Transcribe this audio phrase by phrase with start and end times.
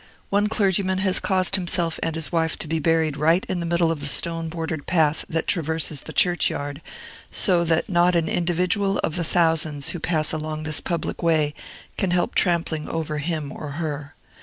[0.31, 3.91] One clergyman has caused himself and his wife to be buried right in the middle
[3.91, 6.81] of the stone bordered path that traverses the churchyard;
[7.31, 11.53] so that not an individual of the thousands who pass along this public way
[11.99, 14.15] can help trampling over him or her.